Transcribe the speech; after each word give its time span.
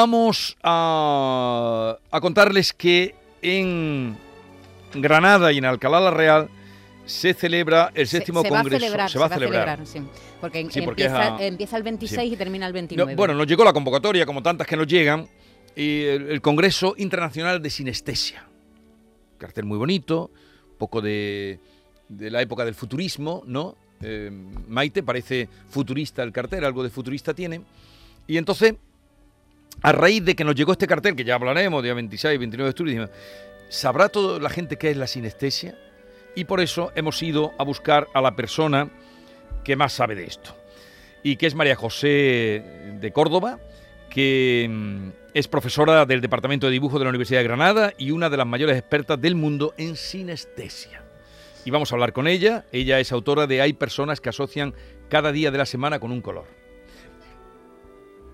vamos 0.00 0.56
a, 0.62 1.96
a 2.10 2.20
contarles 2.20 2.72
que 2.72 3.14
en 3.42 4.16
Granada 4.94 5.52
y 5.52 5.58
en 5.58 5.64
Alcalá 5.64 6.00
la 6.00 6.10
Real 6.10 6.48
se 7.06 7.32
celebra 7.34 7.92
el 7.94 8.06
séptimo 8.06 8.42
se, 8.42 8.48
congreso. 8.48 8.70
Va 8.70 8.76
a 8.76 8.80
celebrar, 8.80 9.10
se 9.10 9.18
va 9.18 9.26
a 9.26 9.28
celebrar. 9.30 9.86
sí. 9.86 10.02
Porque, 10.40 10.66
Sí, 10.70 10.82
porque 10.82 11.04
empieza, 11.04 11.34
es 11.36 11.40
a- 11.40 11.44
empieza 11.46 11.76
el 11.78 11.82
26 11.82 12.20
sí. 12.20 12.34
y 12.34 12.36
termina 12.36 12.66
el 12.66 12.72
No, 12.72 12.74
29. 12.74 13.14
bueno, 13.14 13.34
nos 13.34 13.46
llegó 13.46 13.64
la 13.64 13.72
convocatoria, 13.72 14.26
como 14.26 14.42
tantas 14.42 14.66
que 14.66 14.76
nos 14.76 14.86
llegan, 14.86 15.26
y 15.74 16.02
el, 16.04 16.30
el 16.30 16.40
Congreso 16.42 16.94
Internacional 16.98 17.62
de 17.62 17.70
Sinestesia. 17.70 18.46
Cartel 19.38 19.64
muy 19.64 19.78
bonito, 19.78 20.30
poco 20.78 21.00
de, 21.00 21.58
de 22.08 22.30
la 22.30 22.42
época 22.42 22.64
del 22.66 22.74
futurismo, 22.74 23.42
¿no? 23.46 23.76
Eh, 24.02 24.30
Maite, 24.68 25.02
parece 25.02 25.48
futurista 25.70 26.22
el 26.22 26.32
cartel, 26.32 26.64
algo 26.66 26.82
de 26.82 26.90
futurista 26.90 27.32
tiene. 27.32 27.62
Y 28.26 28.36
entonces, 28.36 28.74
a 29.82 29.92
raíz 29.92 30.24
de 30.24 30.34
que 30.34 30.44
nos 30.44 30.54
llegó 30.54 30.72
este 30.72 30.86
cartel, 30.86 31.16
que 31.16 31.24
ya 31.24 31.34
hablaremos, 31.34 31.82
día 31.82 31.94
26, 31.94 32.38
29 32.38 32.66
de 32.66 32.70
octubre, 32.70 33.10
¿sabrá 33.68 34.08
toda 34.08 34.40
la 34.40 34.50
gente 34.50 34.76
qué 34.76 34.90
es 34.90 34.96
la 34.96 35.06
sinestesia? 35.06 35.78
Y 36.34 36.44
por 36.44 36.60
eso 36.60 36.92
hemos 36.94 37.22
ido 37.22 37.52
a 37.58 37.64
buscar 37.64 38.08
a 38.14 38.20
la 38.20 38.36
persona 38.36 38.90
que 39.64 39.76
más 39.76 39.92
sabe 39.92 40.14
de 40.14 40.24
esto. 40.24 40.54
Y 41.22 41.36
que 41.36 41.46
es 41.46 41.54
María 41.54 41.76
José 41.76 42.62
de 43.00 43.12
Córdoba, 43.12 43.58
que 44.10 44.68
mm, 44.70 45.08
es 45.34 45.48
profesora 45.48 46.06
del 46.06 46.20
Departamento 46.20 46.66
de 46.66 46.72
Dibujo 46.72 46.98
de 46.98 47.04
la 47.04 47.10
Universidad 47.10 47.40
de 47.40 47.44
Granada 47.44 47.92
y 47.98 48.10
una 48.10 48.30
de 48.30 48.36
las 48.36 48.46
mayores 48.46 48.78
expertas 48.78 49.20
del 49.20 49.34
mundo 49.34 49.74
en 49.76 49.96
sinestesia. 49.96 51.02
Y 51.64 51.70
vamos 51.70 51.90
a 51.90 51.96
hablar 51.96 52.12
con 52.12 52.28
ella. 52.28 52.64
Ella 52.70 53.00
es 53.00 53.10
autora 53.10 53.46
de 53.46 53.60
Hay 53.60 53.72
personas 53.72 54.20
que 54.20 54.28
asocian 54.28 54.72
cada 55.08 55.32
día 55.32 55.50
de 55.50 55.58
la 55.58 55.66
semana 55.66 55.98
con 55.98 56.12
un 56.12 56.20
color. 56.20 56.46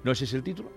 ¿No 0.05 0.13
ese 0.13 0.25
es 0.25 0.35
el 0.35 0.43
título? 0.43 0.71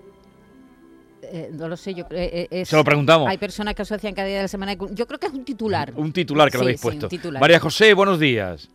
Eh, 1.32 1.50
no 1.54 1.68
lo 1.68 1.78
sé, 1.78 1.94
yo 1.94 2.08
creo. 2.08 2.22
eh, 2.22 2.48
es- 2.52 2.70
Se 2.70 2.76
lo 2.76 2.84
preguntamos. 2.84 3.30
Hay 3.30 3.38
personas 3.38 3.76
que 3.76 3.82
asocian 3.82 4.14
cada 4.14 4.28
día 4.28 4.38
de 4.38 4.44
la 4.44 4.48
semana. 4.48 4.74
Yo 4.74 5.08
creo 5.08 5.20
que 5.20 5.27
es 5.27 5.34
un 5.34 5.44
titular. 5.46 5.91
Un 5.96 6.12
titular 6.13 6.49
que 6.52 6.58
lo 6.58 6.63
habéis 6.63 6.80
sí, 6.80 6.88
un 6.88 6.91
puesto. 6.94 7.08
titular. 7.10 7.41
María 7.41 7.60
José, 7.60 7.94
buenos 7.94 8.20
días. 8.20 8.70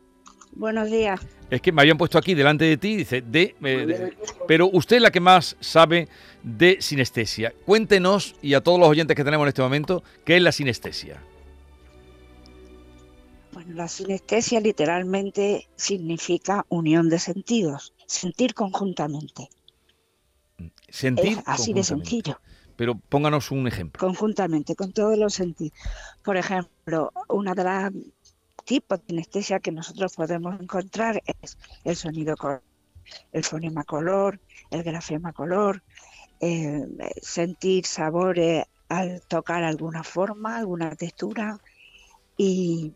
Buenos 0.52 0.90
días. 0.90 1.20
Es 1.48 1.60
que 1.62 1.70
me 1.72 1.80
habían 1.82 1.96
puesto 1.96 2.18
aquí 2.18 2.34
delante 2.34 2.64
de 2.64 2.76
ti, 2.76 2.96
dice, 2.96 3.22
de, 3.22 3.54
eh, 3.62 3.86
de- 3.86 4.16
pero 4.48 4.68
usted 4.72 4.96
es 4.96 5.02
la 5.02 5.10
que 5.12 5.20
más 5.20 5.56
sabe 5.60 6.08
de 6.42 6.78
sinestesia. 6.80 7.52
Cuéntenos, 7.64 8.34
y 8.42 8.54
a 8.54 8.60
todos 8.60 8.78
los 8.80 8.88
oyentes 8.88 9.16
que 9.16 9.22
tenemos 9.24 9.44
en 9.44 9.48
este 9.48 9.62
momento, 9.62 10.02
¿qué 10.24 10.36
es 10.36 10.42
la 10.42 10.50
sinestesia? 10.52 11.18
Bueno, 13.52 13.74
la 13.74 13.88
sinestesia 13.88 14.60
literalmente 14.60 15.68
significa 15.76 16.64
unión 16.68 17.08
de 17.08 17.18
sentidos, 17.18 17.92
sentir 18.06 18.54
conjuntamente. 18.54 19.48
Sentir 20.90 21.38
Es 21.38 21.44
así 21.46 21.72
de 21.72 21.84
sencillo, 21.84 22.40
Pero 22.76 22.96
pónganos 22.96 23.50
un 23.50 23.66
ejemplo. 23.66 23.98
conjuntamente, 24.00 24.74
con 24.74 24.92
todos 24.92 25.16
los 25.16 25.34
sentidos. 25.34 25.78
Por 26.24 26.36
ejemplo, 26.36 27.12
una 27.28 27.54
de 27.54 27.64
las 27.64 27.92
tipos 28.64 28.98
de 29.00 29.06
sinestesia 29.08 29.60
que 29.60 29.72
nosotros 29.72 30.14
podemos 30.14 30.60
encontrar 30.60 31.22
es 31.42 31.56
el 31.84 31.96
sonido 31.96 32.36
color, 32.36 32.62
el 33.32 33.44
fonema 33.44 33.84
color, 33.84 34.40
el 34.70 34.82
grafema 34.82 35.32
color, 35.32 35.82
eh, 36.40 36.86
sentir 37.20 37.86
sabores 37.86 38.64
al 38.88 39.22
tocar 39.22 39.62
alguna 39.62 40.02
forma, 40.02 40.56
alguna 40.56 40.94
textura. 40.96 41.58
Y, 42.36 42.92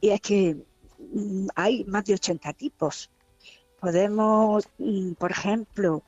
y 0.00 0.10
es 0.10 0.20
que 0.20 0.56
mm, 0.98 1.48
hay 1.54 1.84
más 1.84 2.04
de 2.04 2.14
80 2.14 2.52
tipos. 2.52 3.10
Podemos, 3.80 4.68
mm, 4.78 5.12
por 5.12 5.30
ejemplo, 5.30 6.02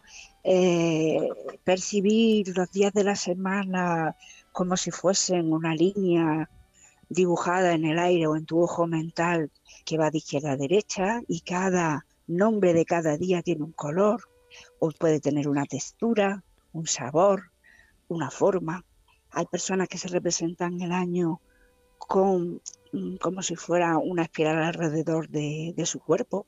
eh, 0.48 1.28
percibir 1.64 2.56
los 2.56 2.70
días 2.70 2.92
de 2.92 3.02
la 3.02 3.16
semana 3.16 4.16
como 4.52 4.76
si 4.76 4.92
fuesen 4.92 5.52
una 5.52 5.74
línea 5.74 6.48
dibujada 7.08 7.72
en 7.72 7.84
el 7.84 7.98
aire 7.98 8.28
o 8.28 8.36
en 8.36 8.46
tu 8.46 8.62
ojo 8.62 8.86
mental 8.86 9.50
que 9.84 9.98
va 9.98 10.12
de 10.12 10.18
izquierda 10.18 10.52
a 10.52 10.56
derecha 10.56 11.20
y 11.26 11.40
cada 11.40 12.06
nombre 12.28 12.74
de 12.74 12.84
cada 12.84 13.16
día 13.16 13.42
tiene 13.42 13.64
un 13.64 13.72
color 13.72 14.22
o 14.78 14.92
puede 14.92 15.18
tener 15.18 15.48
una 15.48 15.66
textura, 15.66 16.44
un 16.72 16.86
sabor, 16.86 17.50
una 18.06 18.30
forma. 18.30 18.84
Hay 19.30 19.46
personas 19.46 19.88
que 19.88 19.98
se 19.98 20.06
representan 20.06 20.80
el 20.80 20.92
año 20.92 21.40
con 21.98 22.62
mm, 22.92 23.16
como 23.16 23.42
si 23.42 23.56
fuera 23.56 23.98
una 23.98 24.22
espiral 24.22 24.62
alrededor 24.62 25.28
de, 25.28 25.74
su 25.86 25.98
cuerpo. 25.98 26.46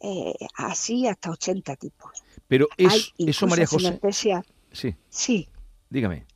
Eh, 0.00 0.34
así 0.56 1.06
hasta 1.06 1.30
80 1.30 1.76
tipos. 1.76 2.10
Pero 2.50 2.66
Hay 2.78 2.86
es, 3.16 3.28
eso, 3.28 3.46
María 3.46 3.64
José, 3.66 4.00
sinestesia- 4.00 4.44
sí, 4.72 4.96
sí, 5.08 5.48
dígame. 5.88 6.26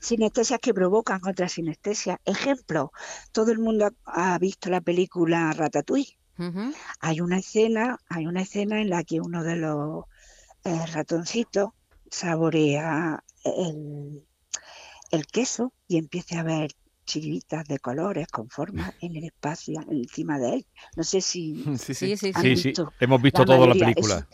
sinestesias 0.00 0.58
que 0.58 0.74
provocan 0.74 1.20
otra 1.24 1.48
sinestesia. 1.48 2.20
Ejemplo, 2.24 2.90
todo 3.30 3.52
el 3.52 3.60
mundo 3.60 3.88
ha, 4.04 4.34
ha 4.34 4.38
visto 4.40 4.68
la 4.68 4.80
película 4.80 5.52
Ratatouille. 5.52 6.18
Hay 7.00 7.20
una 7.20 7.38
escena, 7.38 7.98
hay 8.08 8.26
una 8.26 8.42
escena 8.42 8.80
en 8.80 8.90
la 8.90 9.04
que 9.04 9.20
uno 9.20 9.44
de 9.44 9.56
los 9.56 10.06
eh, 10.64 10.86
ratoncitos 10.92 11.70
saborea 12.10 13.22
el, 13.44 14.26
el 15.12 15.26
queso 15.26 15.72
y 15.86 15.98
empieza 15.98 16.40
a 16.40 16.42
ver 16.42 16.72
chiribitas 17.06 17.64
de 17.68 17.78
colores 17.78 18.26
con 18.28 18.48
formas 18.48 18.92
en 19.02 19.16
el 19.16 19.24
espacio 19.24 19.80
encima 19.88 20.38
de 20.40 20.54
él. 20.54 20.66
No 20.96 21.04
sé 21.04 21.20
si 21.20 21.62
Sí, 21.78 21.94
Sí, 21.94 22.16
sí, 22.16 22.72
hemos 23.00 23.22
visto 23.22 23.40
la 23.42 23.46
toda 23.46 23.66
la 23.68 23.74
película. 23.74 24.16
Eso, 24.16 24.26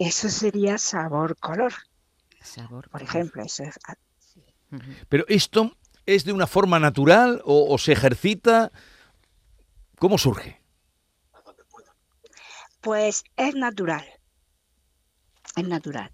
eso 0.00 0.30
sería 0.30 0.78
sabor 0.78 1.36
color, 1.36 1.74
Sabor. 2.40 2.88
por 2.88 3.02
ejemplo. 3.02 3.42
Eso 3.42 3.64
es. 3.64 3.78
Pero 5.10 5.26
esto 5.28 5.76
es 6.06 6.24
de 6.24 6.32
una 6.32 6.46
forma 6.46 6.80
natural 6.80 7.42
o, 7.44 7.72
o 7.72 7.76
se 7.76 7.92
ejercita. 7.92 8.72
¿Cómo 9.98 10.16
surge? 10.16 10.62
Pues 12.80 13.24
es 13.36 13.54
natural. 13.54 14.06
Es 15.54 15.68
natural. 15.68 16.10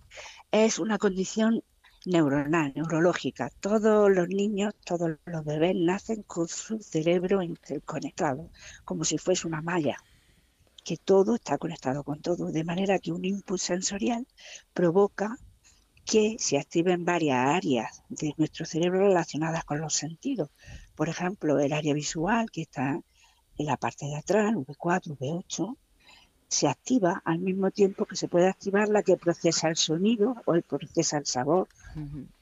Es 0.51 0.81
una 0.81 0.99
condición 0.99 1.63
neuronal, 2.07 2.73
neurológica. 2.75 3.51
Todos 3.61 4.11
los 4.11 4.27
niños, 4.29 4.75
todos 4.85 5.13
los 5.27 5.45
bebés 5.45 5.77
nacen 5.77 6.25
con 6.25 6.49
su 6.49 6.81
cerebro 6.81 7.41
interconectado, 7.41 8.51
como 8.85 9.05
si 9.05 9.17
fuese 9.17 9.47
una 9.47 9.63
malla, 9.63 9.97
que 10.87 10.97
todo 10.97 11.35
está 11.35 11.59
conectado 11.59 12.05
con 12.05 12.23
todo, 12.23 12.53
de 12.53 12.63
manera 12.63 13.01
que 13.01 13.11
un 13.11 13.25
input 13.25 13.59
sensorial 13.59 14.25
provoca 14.73 15.37
que 16.05 16.37
se 16.39 16.59
activen 16.59 17.05
varias 17.05 17.45
áreas 17.45 18.05
de 18.09 18.33
nuestro 18.37 18.65
cerebro 18.65 19.01
relacionadas 19.01 19.65
con 19.65 19.81
los 19.81 19.95
sentidos. 19.95 20.49
Por 20.95 21.09
ejemplo, 21.09 21.59
el 21.59 21.73
área 21.73 21.93
visual, 21.93 22.53
que 22.53 22.63
está 22.63 23.01
en 23.59 23.67
la 23.67 23.77
parte 23.77 24.07
de 24.07 24.15
atrás, 24.15 24.55
V4, 24.55 25.19
V8, 25.19 25.77
se 26.47 26.69
activa 26.69 27.21
al 27.25 27.41
mismo 27.41 27.73
tiempo 27.73 28.07
que 28.07 28.15
se 28.15 28.29
puede 28.29 28.49
activar 28.49 28.89
la 28.89 29.03
que 29.03 29.17
procesa 29.17 29.69
el 29.69 29.77
sonido 29.77 30.37
o 30.45 30.55
el 30.55 30.63
procesa 30.63 31.19
el 31.19 31.27
sabor 31.27 31.67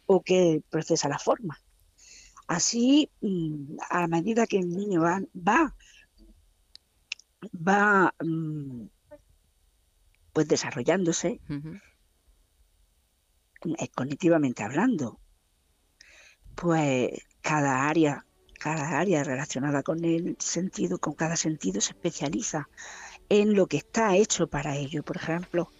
o 0.04 0.20
que 0.20 0.62
procesa 0.68 1.08
la 1.08 1.18
forma. 1.18 1.58
Así, 2.46 3.08
mm, 3.22 3.78
a 3.88 4.06
medida 4.06 4.46
que 4.46 4.58
el 4.58 4.68
niño 4.68 5.00
va, 5.00 5.22
va, 5.34 5.74
va 7.52 8.14
mm, 8.22 8.86
pues 10.32 10.48
desarrollándose 10.48 11.40
eh, 13.78 13.88
cognitivamente 13.94 14.62
hablando, 14.62 15.18
pues 16.54 17.10
cada 17.40 17.88
área, 17.88 18.26
cada 18.58 18.98
área 18.98 19.24
relacionada 19.24 19.82
con 19.82 20.04
el 20.04 20.36
sentido, 20.38 20.98
con 20.98 21.14
cada 21.14 21.36
sentido 21.36 21.80
se 21.80 21.92
especializa 21.92 22.68
en 23.28 23.54
lo 23.54 23.66
que 23.66 23.78
está 23.78 24.16
hecho 24.16 24.48
para 24.48 24.76
ello. 24.76 25.02
Por 25.02 25.16
ejemplo, 25.16 25.70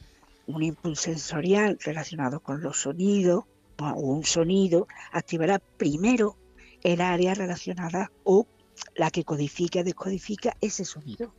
un 0.47 0.63
impulso 0.63 1.05
sensorial 1.05 1.79
relacionado 1.85 2.41
con 2.41 2.63
los 2.63 2.81
sonidos 2.81 3.45
o 3.79 4.01
un 4.01 4.25
sonido 4.25 4.87
activará 5.13 5.59
primero 5.59 6.39
el 6.83 7.01
área 7.01 7.35
relacionada 7.35 8.13
o 8.23 8.47
la 8.95 9.11
que 9.11 9.25
codifica, 9.25 9.83
descodifica 9.83 10.57
ese 10.61 10.85
sonido. 10.85 11.35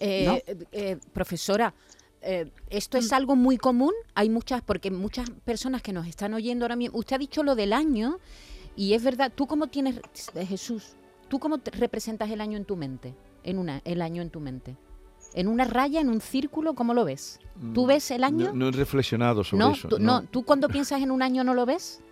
Eh, 0.00 0.42
eh, 0.72 0.96
profesora, 1.12 1.74
eh, 2.22 2.50
¿esto 2.68 2.98
es 2.98 3.12
algo 3.12 3.36
muy 3.36 3.56
común? 3.56 3.92
Hay 4.14 4.28
muchas, 4.28 4.62
porque 4.62 4.90
muchas 4.90 5.30
personas 5.44 5.82
que 5.82 5.92
nos 5.92 6.06
están 6.06 6.34
oyendo 6.34 6.64
ahora 6.64 6.76
mismo, 6.76 6.98
usted 6.98 7.16
ha 7.16 7.18
dicho 7.18 7.42
lo 7.42 7.54
del 7.54 7.72
año, 7.72 8.18
y 8.76 8.94
es 8.94 9.02
verdad, 9.02 9.32
¿tú 9.34 9.46
cómo 9.46 9.68
tienes, 9.68 10.00
Jesús, 10.48 10.94
tú 11.28 11.38
cómo 11.38 11.58
te 11.58 11.70
representas 11.70 12.30
el 12.30 12.40
año 12.40 12.56
en 12.56 12.64
tu 12.64 12.76
mente? 12.76 13.14
En 13.42 13.58
una, 13.58 13.80
el 13.84 14.02
año 14.02 14.20
en 14.20 14.30
tu 14.30 14.40
mente. 14.40 14.76
¿En 15.32 15.48
una 15.48 15.64
raya, 15.64 16.00
en 16.00 16.08
un 16.08 16.20
círculo? 16.20 16.74
¿Cómo 16.74 16.92
lo 16.92 17.04
ves? 17.04 17.38
¿Tú 17.72 17.86
ves 17.86 18.10
el 18.10 18.24
año? 18.24 18.46
No, 18.46 18.52
no 18.52 18.68
he 18.68 18.72
reflexionado 18.72 19.44
sobre 19.44 19.64
no, 19.64 19.72
eso. 19.72 19.88
tú, 19.88 19.98
no. 19.98 20.22
no, 20.22 20.28
¿tú 20.28 20.44
cuando 20.44 20.68
piensas 20.68 21.00
en 21.02 21.10
un 21.10 21.22
año 21.22 21.44
no 21.44 21.54
lo 21.54 21.66
ves? 21.66 22.02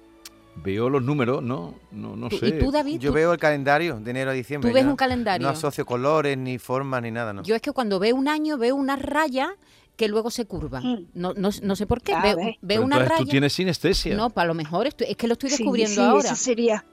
Veo 0.62 0.90
los 0.90 1.02
números, 1.02 1.42
no, 1.42 1.74
no, 1.92 2.16
no 2.16 2.30
sé. 2.30 2.48
¿Y 2.48 2.52
tú, 2.58 2.70
David? 2.70 2.98
Yo 2.98 3.10
¿Tú, 3.10 3.14
veo 3.14 3.32
el 3.32 3.38
calendario 3.38 4.00
de 4.00 4.10
enero 4.10 4.30
a 4.30 4.34
diciembre. 4.34 4.70
tú 4.70 4.74
ves 4.74 4.84
ya. 4.84 4.90
un 4.90 4.96
calendario? 4.96 5.46
No 5.46 5.52
asocio 5.52 5.86
colores, 5.86 6.36
ni 6.36 6.58
formas, 6.58 7.00
ni 7.02 7.10
nada, 7.10 7.32
¿no? 7.32 7.42
Yo 7.42 7.54
es 7.54 7.62
que 7.62 7.72
cuando 7.72 7.98
veo 7.98 8.14
un 8.16 8.28
año 8.28 8.58
veo 8.58 8.74
una 8.76 8.96
raya 8.96 9.50
que 9.96 10.08
luego 10.08 10.30
se 10.30 10.46
curva. 10.46 10.80
Mm. 10.80 11.06
No, 11.14 11.34
no, 11.34 11.50
no 11.62 11.76
sé 11.76 11.86
por 11.86 12.00
qué. 12.02 12.14
Veo, 12.22 12.36
veo 12.36 12.54
Pero 12.66 12.82
una 12.82 12.96
entonces 12.96 13.08
raya. 13.10 13.24
tú 13.24 13.30
tienes 13.30 13.52
sinestesia. 13.52 14.14
No, 14.16 14.30
para 14.30 14.46
lo 14.48 14.54
mejor 14.54 14.86
estoy- 14.86 15.08
es 15.10 15.16
que 15.16 15.26
lo 15.26 15.32
estoy 15.32 15.50
Sí, 15.50 15.56
descubriendo 15.58 15.94
sí, 15.94 16.00
ahora. 16.00 16.26
Eso 16.26 16.36
sería, 16.36 16.84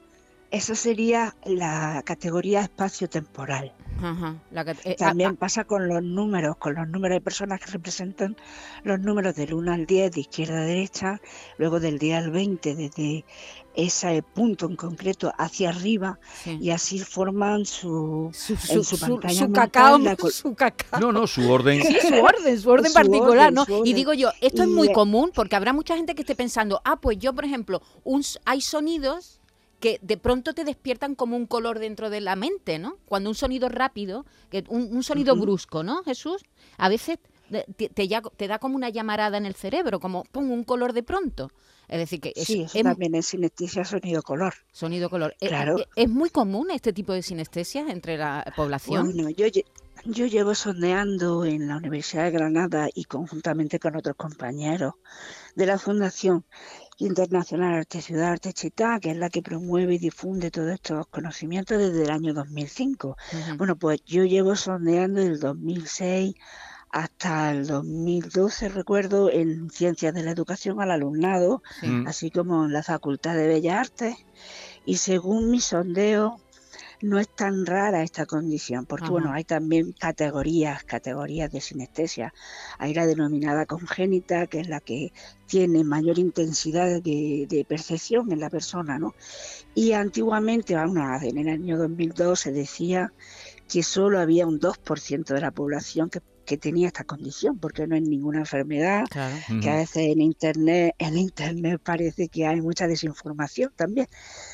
eso 0.52 0.76
sería 0.76 1.36
la 1.46 2.02
categoría 2.06 2.62
espacio-temporal. 2.62 3.74
Ajá, 4.02 4.36
la 4.52 4.66
que- 4.66 4.72
eh, 4.72 4.78
ah, 4.92 4.96
También 4.98 5.38
pasa 5.38 5.64
con 5.64 5.88
los 5.88 6.04
números, 6.04 6.58
con 6.58 6.76
los 6.76 6.88
números 6.88 7.16
de 7.16 7.22
personas 7.22 7.60
que 7.62 7.72
representan 7.72 8.36
los 8.84 9.00
números 9.00 9.36
del 9.36 9.54
1 9.54 9.72
al 9.74 9.86
10 9.86 10.12
de 10.12 10.20
izquierda 10.22 10.58
a 10.60 10.66
derecha, 10.66 11.22
luego 11.58 11.80
del 11.80 11.98
10 11.98 12.18
al 12.18 12.32
20 12.32 12.76
desde 12.76 13.24
ese 13.74 14.22
punto 14.22 14.66
en 14.68 14.76
concreto 14.76 15.32
hacia 15.38 15.70
arriba 15.70 16.20
ah, 16.22 16.28
sí. 16.44 16.58
y 16.62 16.70
así 16.72 17.00
forman 17.00 17.66
su, 17.66 18.30
su, 18.34 18.56
su, 18.58 18.84
su 18.84 18.98
su- 18.98 19.00
pantalla 19.00 19.34
su 19.34 19.44
mental 19.46 19.72
cacao, 19.72 19.98
la 20.00 20.16
su 20.32 20.56
cacao. 20.56 21.00
No, 21.00 21.12
no, 21.14 21.26
su 21.26 21.50
orden. 21.50 21.82
Sí, 21.82 21.98
su 22.02 22.16
orden, 22.16 22.60
su 22.60 22.70
orden 22.70 22.88
Su 22.92 22.94
particular, 22.94 23.48
orden, 23.48 23.54
¿no? 23.54 23.66
su 23.66 23.86
Y 23.86 23.94
digo 23.94 24.14
yo, 24.14 24.32
esto 24.42 24.64
es 24.64 24.70
muy 24.70 24.90
eh, 24.90 24.94
común 24.94 25.32
porque 25.34 25.56
habrá 25.56 25.72
mucha 25.74 25.96
gente 25.96 26.16
que 26.16 26.22
esté 26.22 26.36
pensando, 26.36 26.82
ah, 26.84 26.98
pues 26.98 27.18
yo, 27.18 27.34
por 27.34 27.46
ejemplo, 27.46 27.82
un, 28.04 28.22
s- 28.22 28.40
hay 28.46 28.60
sonidos 28.62 29.40
que 29.86 30.00
de 30.02 30.18
pronto 30.18 30.56
te 30.56 30.64
despiertan 30.64 31.14
como 31.14 31.38
un 31.38 31.46
color 31.46 31.78
dentro 31.78 32.10
de 32.10 32.20
la 32.20 32.36
mente, 32.36 32.80
¿no? 32.80 32.98
Cuando 33.06 33.30
un 33.30 33.36
sonido 33.36 33.70
rápido, 33.70 34.26
que 34.50 34.64
un, 34.68 34.82
un 34.98 35.04
sonido 35.04 35.36
brusco, 35.36 35.84
¿no, 35.84 36.02
Jesús? 36.04 36.42
A 36.80 36.90
veces 36.90 37.20
te, 37.78 37.90
te 37.90 38.08
ya- 38.08 38.24
te 38.36 38.48
da 38.48 38.58
como 38.58 38.76
una 38.78 38.90
llamarada 38.90 39.38
en 39.38 39.46
el 39.46 39.54
cerebro, 39.54 40.00
como 40.00 40.24
pum, 40.24 40.50
un 40.50 40.64
color 40.64 40.94
de 40.94 41.04
pronto. 41.04 41.52
Es 41.88 42.00
decir, 42.00 42.20
que 42.20 42.34
es, 42.36 42.48
Sí, 42.48 42.64
eso 42.64 42.80
es 42.80 42.84
también 42.84 43.14
es 43.14 43.28
sinestesia 43.28 43.86
sonido-color. 43.86 44.56
sonido 44.72 45.08
color. 45.08 45.36
Eh, 45.40 45.50
Claro. 45.50 45.78
eh, 45.78 45.86
¿Es 45.96 46.10
muy 46.10 46.32
común 46.32 46.72
este 46.72 46.92
tipo 46.92 47.14
de 47.14 47.22
sinestesia 47.22 47.86
entre 47.88 48.18
la 48.18 48.44
población? 48.56 49.06
Bueno, 49.14 49.30
yo, 49.30 49.46
yo 50.06 50.26
llevo 50.26 50.56
sondeando 50.56 51.46
en 51.46 51.68
la 51.68 51.78
Universidad 51.78 52.24
de 52.24 52.32
Granada 52.32 52.90
y 52.96 53.04
conjuntamente 53.04 53.80
con 53.80 53.96
otros 53.96 54.16
compañeros 54.16 54.96
de 55.56 55.66
la 55.68 55.78
Fundación 55.78 56.44
Internacional 56.98 57.74
Arte 57.74 58.02
Ciudad 58.02 58.32
Arte 58.32 58.54
Chitá, 58.54 59.00
que 59.00 59.12
es 59.12 59.18
la 59.18 59.30
que 59.30 59.42
promueve 59.42 59.96
y 59.96 59.98
difunde 59.98 60.52
todos 60.52 60.72
estos 60.72 61.08
conocimientos 61.08 61.78
desde 61.78 62.04
el 62.04 62.10
año 62.10 62.34
2005. 62.34 63.10
Ujú. 63.10 63.58
Bueno, 63.58 63.76
pues 63.76 64.02
yo 64.06 64.24
llevo 64.24 64.56
sondeando 64.56 65.22
del 65.22 65.40
2006 65.40 66.36
hasta 66.90 67.52
el 67.52 67.68
2012, 67.68 68.70
recuerdo, 68.70 69.30
en 69.30 69.70
Ciencias 69.70 70.14
de 70.14 70.24
la 70.24 70.32
Educación 70.32 70.80
al 70.80 70.92
alumnado, 70.92 71.62
Sí. 71.82 71.88
Así 72.08 72.32
como 72.32 72.64
en 72.64 72.72
la 72.72 72.84
Facultad 72.84 73.36
de 73.36 73.48
Bellas 73.48 73.90
Artes. 73.90 74.16
Y 74.86 74.96
según 74.98 75.52
mi 75.52 75.60
sondeo, 75.60 76.40
no 77.06 77.20
es 77.20 77.30
tan 77.30 77.66
rara 77.66 78.04
esta 78.04 78.26
condición, 78.26 78.86
porque 78.86 79.06
Ajá. 79.06 79.12
bueno, 79.12 79.32
hay 79.32 79.44
también 79.44 79.94
categorías, 79.94 80.84
categorías 80.84 81.52
de 81.52 81.62
sinestesia. 81.62 82.34
Hay 82.78 82.94
la 82.94 83.06
denominada 83.06 83.66
congénita, 83.66 84.48
que 84.48 84.60
es 84.60 84.68
la 84.68 84.80
que 84.80 85.14
tiene 85.46 85.84
mayor 85.84 86.20
intensidad 86.20 87.02
de, 87.02 87.46
de 87.48 87.66
percepción 87.68 88.32
en 88.32 88.40
la 88.40 88.50
persona, 88.50 88.98
¿no? 88.98 89.14
Y 89.74 89.92
antiguamente, 89.92 90.76
bueno, 90.76 91.18
en 91.22 91.38
el 91.38 91.50
año 91.50 91.78
2002 91.78 92.40
se 92.40 92.52
decía 92.52 93.14
que 93.68 93.84
solo 93.84 94.20
había 94.20 94.48
un 94.48 94.60
2% 94.60 95.34
de 95.34 95.42
la 95.42 95.52
población 95.52 96.10
que, 96.10 96.22
que 96.46 96.58
tenía 96.58 96.88
esta 96.88 97.04
condición, 97.04 97.60
porque 97.60 97.88
no 97.88 97.96
es 97.96 98.02
ninguna 98.04 98.40
enfermedad, 98.40 99.06
Claro. 99.10 99.36
que 99.62 99.70
a 99.70 99.76
veces 99.78 99.98
en 100.08 100.22
internet, 100.22 100.96
en 101.00 101.18
internet 101.18 101.82
parece 101.84 102.28
que 102.30 102.46
hay 102.46 102.62
mucha 102.62 102.88
desinformación 102.88 103.72
también. 103.76 104.08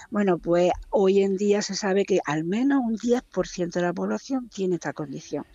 Bueno, 0.09 0.37
pues 0.37 0.71
hoy 0.89 1.21
en 1.21 1.37
día 1.37 1.61
se 1.61 1.75
sabe 1.75 2.05
que 2.05 2.19
al 2.25 2.43
menos 2.43 2.81
un 2.83 2.97
10% 2.97 3.79
de 3.79 3.81
la 3.81 3.93
población 3.93 4.49
tiene 4.49 4.75
esta 4.75 4.93
condición. 4.93 5.45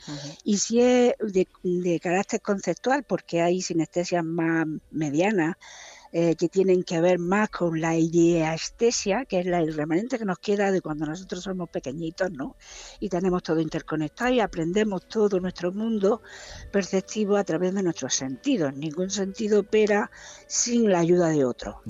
Y 0.44 0.58
si 0.58 0.80
es 0.80 1.14
de, 1.20 1.48
de 1.62 2.00
carácter 2.00 2.40
conceptual, 2.40 3.04
porque 3.04 3.40
hay 3.42 3.62
sinestesias 3.62 4.24
más 4.24 4.66
medianas, 4.90 5.56
eh, 6.18 6.34
que 6.34 6.48
tienen 6.48 6.82
que 6.82 6.98
ver 7.02 7.18
más 7.18 7.50
con 7.50 7.78
la 7.78 7.94
ideaestesia, 7.94 9.26
que 9.26 9.40
es 9.40 9.44
la, 9.44 9.60
el 9.60 9.74
remanente 9.74 10.18
que 10.18 10.24
nos 10.24 10.38
queda 10.38 10.72
de 10.72 10.80
cuando 10.80 11.04
nosotros 11.04 11.42
somos 11.42 11.68
pequeñitos, 11.68 12.32
¿no? 12.32 12.56
Y 13.00 13.10
tenemos 13.10 13.42
todo 13.42 13.60
interconectado 13.60 14.32
y 14.32 14.40
aprendemos 14.40 15.06
todo 15.08 15.38
nuestro 15.40 15.72
mundo 15.72 16.22
perceptivo 16.72 17.36
a 17.36 17.44
través 17.44 17.74
de 17.74 17.82
nuestros 17.82 18.14
sentidos. 18.14 18.74
Ningún 18.74 19.10
sentido 19.10 19.60
opera 19.60 20.10
sin 20.46 20.90
la 20.90 21.00
ayuda 21.00 21.28
de 21.28 21.44
otro. 21.44 21.82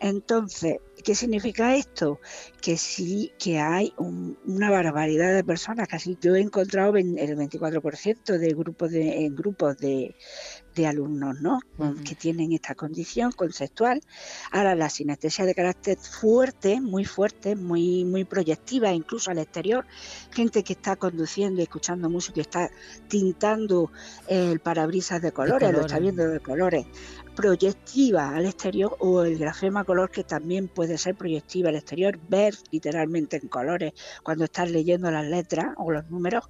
Entonces, 0.00 0.78
¿qué 1.04 1.14
significa 1.14 1.76
esto? 1.76 2.18
Que 2.60 2.76
sí 2.76 3.32
que 3.38 3.60
hay 3.60 3.92
un- 3.98 4.38
una 4.46 4.70
barbaridad 4.70 5.34
de 5.34 5.44
personas, 5.44 5.86
casi 5.86 6.16
yo 6.20 6.34
he 6.34 6.40
encontrado 6.40 6.96
el 6.96 7.36
24% 7.36 8.38
de 8.38 8.48
grupos 8.54 8.90
de, 8.90 9.26
en 9.26 9.34
grupos 9.36 9.76
de, 9.78 10.16
de 10.74 10.86
alumnos, 10.86 11.40
¿no? 11.40 11.60
Que 12.04 12.14
tienen 12.14 12.52
esta 12.52 12.74
condición 12.74 13.30
conceptual. 13.32 14.00
Ahora, 14.50 14.74
la 14.74 14.88
sinestesia 14.90 15.44
de 15.44 15.54
carácter 15.54 15.98
fuerte, 15.98 16.80
muy 16.80 17.04
fuerte, 17.04 17.54
muy, 17.54 18.04
muy 18.04 18.24
proyectiva, 18.24 18.92
incluso 18.92 19.30
al 19.30 19.38
exterior, 19.38 19.84
gente 20.32 20.64
que 20.64 20.72
está 20.72 20.96
conduciendo 20.96 21.60
y 21.60 21.64
escuchando 21.64 22.08
música 22.10 22.40
está 22.40 22.70
tintando 23.08 23.92
el 24.26 24.58
parabrisas 24.60 25.20
de 25.22 25.32
colores, 25.32 25.70
lo 25.72 25.80
está 25.86 25.98
viendo 25.98 26.28
de 26.28 26.40
colores 26.40 26.86
proyectiva 27.34 28.34
al 28.34 28.46
exterior 28.46 28.96
o 29.00 29.24
el 29.24 29.38
grafema 29.38 29.84
color 29.84 30.10
que 30.10 30.24
también 30.24 30.68
puede 30.68 30.98
ser 30.98 31.14
proyectiva 31.16 31.68
al 31.68 31.76
exterior, 31.76 32.18
ver 32.28 32.54
literalmente 32.70 33.36
en 33.36 33.48
colores 33.48 33.92
cuando 34.22 34.44
estás 34.44 34.70
leyendo 34.70 35.10
las 35.10 35.26
letras 35.26 35.74
o 35.76 35.90
los 35.90 36.08
números 36.10 36.44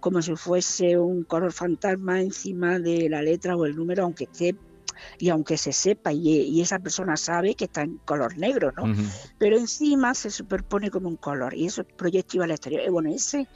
como 0.00 0.22
si 0.22 0.34
fuese 0.34 0.98
un 0.98 1.24
color 1.24 1.52
fantasma 1.52 2.20
encima 2.20 2.78
de 2.78 3.08
la 3.08 3.22
letra 3.22 3.56
o 3.56 3.66
el 3.66 3.76
número, 3.76 4.04
aunque 4.04 4.24
esté 4.24 4.56
y 5.18 5.28
aunque 5.30 5.56
se 5.56 5.72
sepa 5.72 6.12
y, 6.12 6.28
y 6.28 6.60
esa 6.60 6.78
persona 6.78 7.16
sabe 7.16 7.54
que 7.54 7.64
está 7.64 7.82
en 7.82 7.98
color 8.04 8.36
negro, 8.38 8.72
¿no? 8.76 8.92
Pero 9.38 9.56
encima 9.56 10.14
se 10.14 10.30
superpone 10.30 10.90
como 10.90 11.08
un 11.08 11.16
color 11.16 11.54
y 11.54 11.66
eso 11.66 11.82
es 11.82 11.86
proyectiva 11.96 12.44
al 12.44 12.50
exterior. 12.50 12.82
Y 12.86 12.90
bueno, 12.90 13.10
ese, 13.14 13.46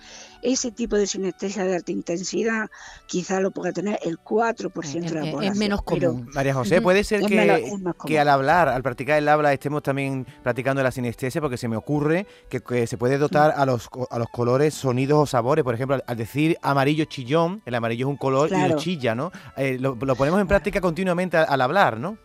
ese 0.43 0.71
tipo 0.73 0.97
de 0.97 1.07
sinestesia 1.07 1.65
de 1.65 1.77
alta 1.77 1.93
intensidad 1.93 2.69
quizá 3.07 3.41
lo 3.41 3.51
pueda 3.51 3.73
tener 3.73 3.99
el 4.03 4.19
4% 4.19 5.11
de 5.11 5.15
la 5.15 5.21
Es- 5.21 5.27
es 5.27 5.33
población. 5.33 5.59
menos 5.59 5.81
pero 5.87 6.11
común. 6.13 6.31
María 6.35 6.55
José, 6.55 6.81
puede 6.83 7.05
ser 7.05 7.23
es 7.23 7.29
que, 7.29 7.37
menos- 7.37 7.59
es 7.61 7.95
que 8.07 8.19
al 8.19 8.29
hablar, 8.29 8.69
al 8.69 8.83
practicar 8.83 9.19
el 9.19 9.29
habla, 9.29 9.53
estemos 9.53 9.83
también 9.83 10.27
practicando 10.43 10.83
la 10.83 10.91
sinestesia, 10.91 11.41
porque 11.41 11.57
se 11.57 11.69
me 11.69 11.77
ocurre 11.77 12.27
que, 12.49 12.61
que 12.61 12.87
se 12.87 12.97
puede 12.99 13.19
dotar 13.19 13.53
a 13.57 13.65
los, 13.67 13.89
co- 13.89 14.09
a 14.11 14.19
los 14.19 14.29
colores 14.29 14.75
sonidos 14.75 15.19
o 15.19 15.27
sabores. 15.27 15.65
Por 15.65 15.75
ejemplo, 15.75 15.97
al, 15.97 16.05
al 16.07 16.17
decir 16.17 16.57
amarillo 16.63 17.05
chillón, 17.05 17.63
el 17.65 17.75
amarillo 17.75 18.07
es 18.07 18.11
un 18.11 18.17
color 18.17 18.51
y 18.53 18.69
lo 18.69 18.77
chilla, 18.77 19.15
¿no? 19.15 19.31
Eh, 19.57 19.79
lo, 19.81 19.95
lo 20.01 20.17
ponemos 20.17 20.41
en 20.41 20.47
práctica 20.47 20.81
continuamente 20.81 21.34
al, 21.37 21.61
hablar, 21.61 21.99
¿no? 21.99 22.19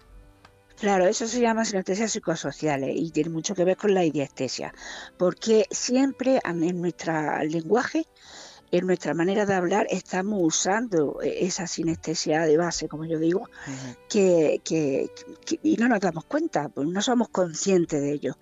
Claro, 0.79 1.05
eso 1.07 1.27
se 1.27 1.41
llama 1.41 1.65
sinestesias 1.65 2.11
psicosociales 2.11 2.95
y 2.95 3.11
tiene 3.11 3.29
mucho 3.29 3.53
que 3.53 3.65
ver 3.65 3.75
con 3.75 3.93
la 3.93 4.05
idiestesia, 4.05 4.73
porque 5.17 5.67
siempre 5.71 6.39
en 6.45 6.81
nuestro 6.81 7.43
lenguaje, 7.43 8.05
en 8.71 8.85
nuestra 8.87 9.13
manera 9.13 9.45
de 9.45 9.53
hablar, 9.53 9.87
estamos 9.89 10.39
usando 10.43 11.21
eh, 11.21 11.45
esa 11.45 11.65
sinestesia 11.67 12.41
de 12.41 12.57
base, 12.57 12.87
como 12.87 13.05
yo 13.05 13.17
digo, 13.19 13.49
que, 14.07 14.61
que- 14.63 15.09
que- 15.45 15.59
y 15.63 15.75
no 15.77 15.87
nos 15.87 15.99
damos 15.99 16.25
cuenta, 16.25 16.69
pues 16.69 16.87
no 16.87 17.01
somos 17.01 17.29
conscientes 17.29 18.01
de 18.01 18.11
ello. 18.13 18.37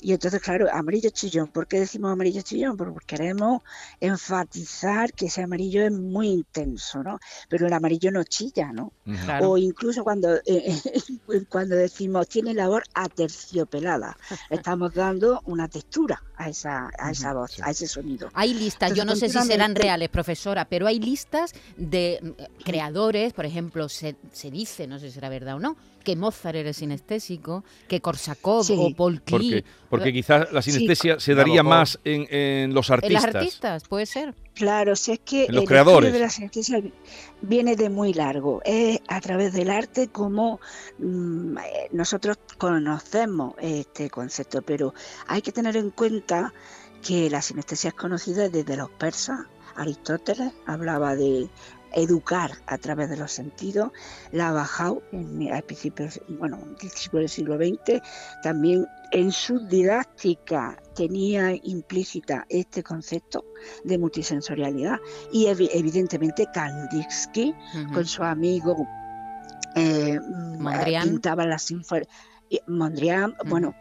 Y 0.00 0.12
entonces, 0.12 0.40
claro, 0.40 0.66
amarillo 0.72 1.10
chillón, 1.10 1.48
¿por 1.48 1.66
qué 1.66 1.80
decimos 1.80 2.12
amarillo 2.12 2.42
chillón? 2.42 2.76
Pues 2.76 2.90
Porque 2.92 3.16
queremos 3.16 3.62
enfatizar 4.00 5.12
que 5.12 5.26
ese 5.26 5.42
amarillo 5.42 5.82
es 5.84 5.92
muy 5.92 6.28
intenso, 6.28 7.02
¿no? 7.02 7.18
Pero 7.48 7.66
el 7.66 7.72
amarillo 7.72 8.10
no 8.10 8.22
chilla, 8.24 8.72
¿no? 8.72 8.92
Claro. 9.24 9.50
O 9.52 9.58
incluso 9.58 10.04
cuando, 10.04 10.36
eh, 10.46 10.74
cuando 11.48 11.74
decimos 11.76 12.28
tiene 12.28 12.54
la 12.54 12.68
voz 12.68 12.82
aterciopelada, 12.94 14.16
estamos 14.50 14.94
dando 14.94 15.40
una 15.46 15.68
textura 15.68 16.22
a 16.36 16.48
esa, 16.48 16.90
a 16.98 17.10
esa 17.10 17.34
voz, 17.34 17.52
sí. 17.52 17.62
a 17.64 17.70
ese 17.70 17.86
sonido. 17.86 18.30
Hay 18.34 18.54
listas, 18.54 18.94
yo 18.94 19.04
no 19.04 19.14
sé 19.16 19.28
si 19.28 19.38
serán 19.42 19.69
reales, 19.74 20.08
profesora, 20.08 20.64
pero 20.66 20.86
hay 20.86 20.98
listas 21.00 21.52
de 21.76 22.18
mm, 22.22 22.62
creadores, 22.64 23.32
por 23.32 23.44
ejemplo, 23.46 23.88
se, 23.88 24.16
se 24.32 24.50
dice, 24.50 24.86
no 24.86 24.98
sé 24.98 25.08
si 25.08 25.14
será 25.14 25.28
verdad 25.28 25.56
o 25.56 25.58
no, 25.60 25.76
que 26.04 26.16
Mozart 26.16 26.56
era 26.56 26.72
sinestésico, 26.72 27.62
que 27.88 28.00
Korsakov 28.00 28.64
Sí. 28.64 28.74
o 28.76 28.94
Paul 28.96 29.20
Porque, 29.20 29.64
porque 29.90 30.12
quizás 30.12 30.50
la 30.52 30.62
Sí. 30.62 30.72
sinestesia 30.72 31.20
se 31.20 31.34
daría 31.34 31.62
más 31.62 31.98
en, 32.04 32.26
en 32.30 32.72
los 32.74 32.88
En 32.88 32.94
artistas. 32.94 33.22
las 33.24 33.34
artistas, 33.34 33.84
puede 33.88 34.06
ser. 34.06 34.34
Claro, 34.54 34.96
si 34.96 35.12
es 35.12 35.20
que 35.20 35.44
En 35.46 35.54
los 35.54 35.62
el 35.62 35.68
creadores. 35.68 36.12
de 36.12 36.18
la 36.18 36.28
sinestesia 36.30 36.82
viene 37.42 37.76
de 37.76 37.88
muy 37.90 38.12
largo. 38.14 38.60
Es 38.64 39.00
a 39.08 39.20
través 39.20 39.52
del 39.52 39.70
arte 39.70 40.08
como 40.08 40.58
mm, 40.98 41.58
eh, 41.58 41.62
nosotros 41.92 42.38
conocemos 42.58 43.54
este 43.60 44.10
concepto, 44.10 44.62
pero 44.62 44.94
hay 45.26 45.42
que 45.42 45.52
tener 45.52 45.76
en 45.76 45.90
cuenta 45.90 46.52
que 47.02 47.30
la 47.30 47.40
sinestesia 47.42 47.88
es 47.88 47.94
conocida 47.94 48.48
desde 48.48 48.76
los 48.76 48.90
persas. 48.90 49.40
Aristóteles 49.76 50.52
hablaba 50.66 51.16
de, 51.16 51.48
educar 51.92 52.52
a 52.66 52.78
través 52.78 53.10
de 53.10 53.16
los 53.16 53.32
sentidos, 53.32 53.90
la 54.32 54.48
ha 54.48 54.52
bajado 54.52 55.02
en, 55.12 55.52
a 55.52 55.60
principios, 55.62 56.20
bueno, 56.28 56.58
del 57.12 57.28
siglo 57.28 57.56
XX, 57.56 58.00
también 58.42 58.86
en 59.12 59.32
su 59.32 59.66
didáctica 59.66 60.80
tenía 60.94 61.52
implícita 61.64 62.46
este 62.48 62.82
concepto 62.82 63.44
de 63.84 63.98
multisensorialidad 63.98 64.98
y 65.32 65.46
evidentemente 65.46 66.46
Kandinsky 66.52 67.54
con 67.92 68.06
su 68.06 68.22
amigo 68.22 68.86
eh, 69.74 70.18
pintaba 71.02 71.44
las 71.46 71.72
Mondrian, 72.66 73.36
bueno, 73.46 73.74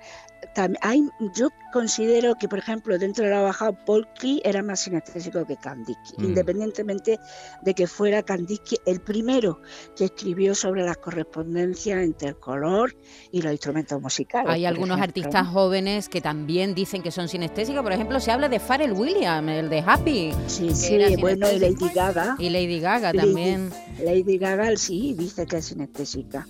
hay, 0.81 1.07
yo 1.35 1.49
considero 1.71 2.35
que, 2.35 2.47
por 2.47 2.59
ejemplo, 2.59 2.97
dentro 2.97 3.25
de 3.25 3.31
la 3.31 3.41
bajada, 3.41 3.71
Paul 3.85 4.07
Klee 4.17 4.41
era 4.43 4.63
más 4.63 4.81
sinestésico 4.81 5.45
que 5.45 5.55
Kandinsky, 5.57 6.15
mm. 6.17 6.25
independientemente 6.25 7.19
de 7.61 7.73
que 7.73 7.87
fuera 7.87 8.23
Kandinsky 8.23 8.77
el 8.85 8.99
primero 8.99 9.61
que 9.95 10.05
escribió 10.05 10.55
sobre 10.55 10.83
las 10.83 10.97
correspondencias 10.97 12.01
entre 12.01 12.29
el 12.29 12.39
color 12.39 12.95
y 13.31 13.41
los 13.41 13.51
instrumentos 13.51 14.01
musicales. 14.01 14.51
Hay 14.51 14.65
algunos 14.65 14.99
artistas 14.99 15.47
jóvenes 15.47 16.09
que 16.09 16.21
también 16.21 16.73
dicen 16.73 17.01
que 17.01 17.11
son 17.11 17.27
sinestésicos, 17.27 17.83
por 17.83 17.91
ejemplo, 17.91 18.19
se 18.19 18.31
habla 18.31 18.49
de 18.49 18.59
Pharrell 18.59 18.93
Williams, 18.93 19.51
el 19.51 19.69
de 19.69 19.83
Happy. 19.85 20.31
Sí, 20.47 20.71
sí, 20.73 21.15
bueno, 21.19 21.51
y 21.51 21.59
Lady 21.59 21.89
Gaga. 21.93 22.35
Y 22.39 22.49
Lady 22.49 22.79
Gaga 22.79 23.13
también. 23.13 23.69
Lady 24.03 24.37
Gaga 24.37 24.75
sí 24.77 25.13
dice 25.17 25.45
que 25.45 25.57
es 25.57 25.65
sinestésica. 25.65 26.47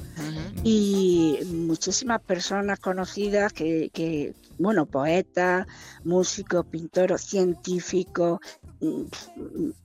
Y 0.63 1.39
muchísimas 1.45 2.21
personas 2.21 2.79
conocidas 2.79 3.53
que, 3.53 3.89
que 3.93 3.98
bueno, 4.57 4.85
poetas, 4.85 5.65
músicos, 6.03 6.65
pintores, 6.65 7.21
científicos, 7.21 8.39
mm, 8.81 9.03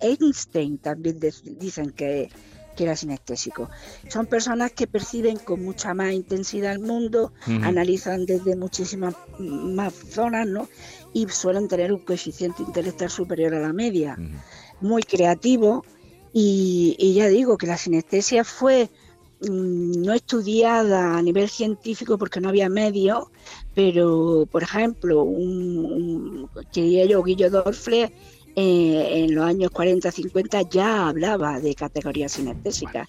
Einstein 0.00 0.78
también 0.78 1.18
dicen 1.58 1.90
que, 1.90 2.28
era 2.76 2.96
sinestésico. 2.96 3.70
Son 4.08 4.26
personas 4.26 4.72
que 4.72 4.88
perciben 4.88 5.36
con 5.36 5.64
mucha 5.64 5.94
más 5.94 6.12
intensidad 6.12 6.72
el 6.72 6.80
mundo, 6.80 7.32
analizan 7.62 8.26
desde 8.26 8.56
muchísimas 8.56 9.14
más 9.38 9.94
zonas, 9.94 10.48
¿no? 10.48 10.68
Y 11.12 11.28
suelen 11.28 11.68
tener 11.68 11.92
un 11.92 12.00
coeficiente 12.00 12.64
intelectual 12.64 13.10
superior 13.10 13.54
a 13.54 13.60
la 13.60 13.72
media. 13.72 14.18
Muy 14.80 15.04
creativo. 15.04 15.84
Y, 16.32 16.96
y 16.98 17.14
ya 17.14 17.28
digo 17.28 17.56
que 17.58 17.68
la 17.68 17.76
sinestesia 17.76 18.42
fue 18.42 18.90
no 19.48 20.12
estudiada 20.12 21.16
a 21.16 21.22
nivel 21.22 21.48
científico 21.48 22.18
porque 22.18 22.40
no 22.40 22.48
había 22.48 22.68
medios, 22.68 23.26
pero 23.74 24.46
por 24.50 24.62
ejemplo, 24.62 25.22
un, 25.22 26.48
quería 26.72 27.04
yo, 27.06 27.22
Guillo 27.22 27.50
Dorfle, 27.50 28.12
eh, 28.56 29.24
en 29.24 29.34
los 29.34 29.44
años 29.44 29.72
40-50 29.72 30.68
ya 30.70 31.08
hablaba 31.08 31.58
de 31.58 31.74
categorías 31.74 32.32
sinestésicas. 32.32 33.06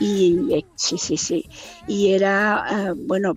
Y 0.00 0.52
eh, 0.52 0.64
sí, 0.74 0.98
sí, 0.98 1.16
sí. 1.16 1.48
Y 1.86 2.12
era, 2.12 2.66
eh, 2.70 2.92
bueno, 2.96 3.36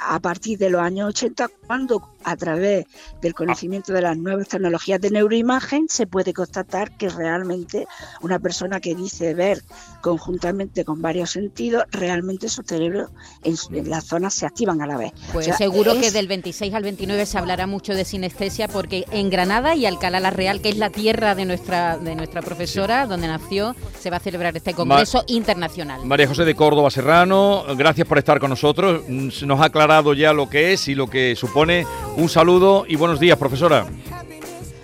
a 0.00 0.18
partir 0.20 0.58
de 0.58 0.70
los 0.70 0.80
años 0.80 1.10
80, 1.10 1.50
cuando 1.66 2.00
a 2.30 2.36
través 2.36 2.86
del 3.22 3.34
conocimiento 3.34 3.92
de 3.92 4.02
las 4.02 4.16
nuevas 4.16 4.48
tecnologías 4.48 5.00
de 5.00 5.10
neuroimagen 5.10 5.86
se 5.88 6.06
puede 6.06 6.32
constatar 6.32 6.90
que 6.96 7.08
realmente 7.08 7.86
una 8.20 8.38
persona 8.38 8.80
que 8.80 8.94
dice 8.94 9.34
ver 9.34 9.62
conjuntamente 10.00 10.84
con 10.84 11.00
varios 11.00 11.30
sentidos, 11.30 11.84
realmente 11.90 12.48
su 12.48 12.62
cerebro 12.62 13.10
en, 13.42 13.56
las 13.88 14.04
zonas 14.04 14.34
se 14.34 14.46
activan 14.46 14.82
a 14.82 14.86
la 14.86 14.96
vez. 14.96 15.12
Pues 15.32 15.48
seguro 15.56 15.94
que 15.98 16.10
del 16.10 16.28
26 16.28 16.74
al 16.74 16.82
29 16.82 17.26
se 17.26 17.38
hablará 17.38 17.66
mucho 17.66 17.94
de 17.94 18.04
sinestesia 18.04 18.68
porque 18.68 19.04
en 19.10 19.30
Granada 19.30 19.74
y 19.74 19.86
Alcalá 19.86 20.20
la 20.20 20.30
Real, 20.30 20.60
que 20.60 20.68
es 20.68 20.76
la 20.76 20.90
tierra 20.90 21.34
de 21.34 21.44
nuestra, 21.44 21.96
de 21.98 22.14
nuestra 22.14 22.42
profesora, 22.42 23.06
donde 23.06 23.26
nació, 23.26 23.74
se 23.98 24.10
va 24.10 24.18
a 24.18 24.20
celebrar 24.20 24.56
este 24.56 24.74
congreso 24.74 25.24
internacional. 25.26 26.04
María 26.04 26.28
José 26.28 26.44
de 26.44 26.54
Córdoba 26.54 26.90
Serrano, 26.90 27.64
gracias 27.76 28.06
por 28.06 28.18
estar 28.18 28.38
con 28.38 28.50
nosotros. 28.50 29.08
Nos 29.08 29.60
ha 29.60 29.64
aclarado 29.64 30.14
ya 30.14 30.32
lo 30.32 30.48
que 30.48 30.72
es 30.72 30.88
y 30.88 30.94
lo 30.94 31.08
que 31.08 31.36
supone 31.36 31.86
un 32.18 32.28
saludo 32.28 32.84
y 32.86 32.96
buenos 32.96 33.20
días, 33.20 33.38
profesora. 33.38 33.86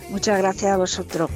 Muchas 0.09 0.38
gracias 0.38 0.73
a 0.73 0.76
vosotros. 0.76 1.29